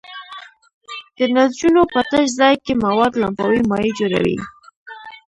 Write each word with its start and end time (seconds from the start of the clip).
د 1.17 1.19
نسجونو 1.35 1.81
په 1.93 1.99
تش 2.09 2.25
ځای 2.39 2.55
کې 2.65 2.73
مواد 2.83 3.11
لمفاوي 3.21 3.61
مایع 3.69 3.91
جوړوي. 3.99 4.37